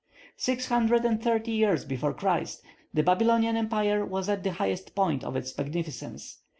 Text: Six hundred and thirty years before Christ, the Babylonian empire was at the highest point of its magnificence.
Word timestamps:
Six 0.37 0.65
hundred 0.65 1.05
and 1.05 1.21
thirty 1.21 1.51
years 1.51 1.85
before 1.85 2.11
Christ, 2.15 2.63
the 2.91 3.03
Babylonian 3.03 3.55
empire 3.55 4.03
was 4.03 4.29
at 4.29 4.43
the 4.43 4.53
highest 4.53 4.95
point 4.95 5.23
of 5.23 5.35
its 5.35 5.55
magnificence. 5.55 6.39